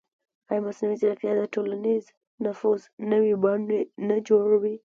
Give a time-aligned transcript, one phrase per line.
[0.49, 2.03] ایا مصنوعي ځیرکتیا د ټولنیز
[2.45, 4.75] نفوذ نوې بڼې نه جوړوي؟